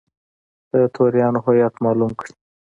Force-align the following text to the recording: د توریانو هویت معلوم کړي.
د 0.71 0.73
توریانو 0.95 1.39
هویت 1.45 1.73
معلوم 1.83 2.11
کړي. 2.19 2.31